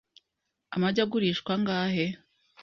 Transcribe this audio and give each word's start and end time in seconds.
Amagi 0.73 0.99
agurishwa 1.03 1.51
angahe? 1.57 2.05